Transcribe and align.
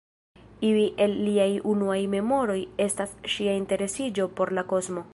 Iuj 0.69 0.85
el 1.05 1.13
liaj 1.25 1.47
unuaj 1.73 1.99
memoroj 2.15 2.57
estas 2.89 3.15
ŝia 3.35 3.57
interesiĝo 3.63 4.31
por 4.41 4.59
la 4.61 4.69
kosmo. 4.75 5.07